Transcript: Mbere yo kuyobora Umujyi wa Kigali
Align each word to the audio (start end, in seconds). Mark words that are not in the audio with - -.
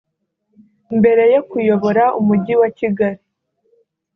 Mbere 0.99 1.23
yo 1.33 1.41
kuyobora 1.49 2.03
Umujyi 2.19 2.53
wa 2.61 2.69
Kigali 2.77 3.21